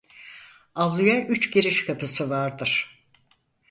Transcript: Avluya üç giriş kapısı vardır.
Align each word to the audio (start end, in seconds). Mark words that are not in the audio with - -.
Avluya 0.75 1.19
üç 1.27 1.53
giriş 1.53 1.85
kapısı 1.85 2.29
vardır. 2.29 3.03